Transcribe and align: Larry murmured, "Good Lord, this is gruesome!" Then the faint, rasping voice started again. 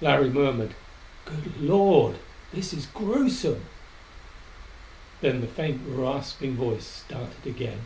Larry 0.00 0.28
murmured, 0.30 0.74
"Good 1.26 1.60
Lord, 1.60 2.16
this 2.52 2.72
is 2.72 2.86
gruesome!" 2.86 3.66
Then 5.20 5.40
the 5.40 5.46
faint, 5.46 5.80
rasping 5.86 6.56
voice 6.56 6.84
started 6.84 7.46
again. 7.46 7.82